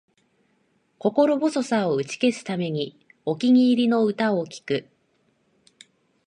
[0.97, 2.71] 心細さを打ち消すため、
[3.23, 4.89] お気に入りの歌を聴く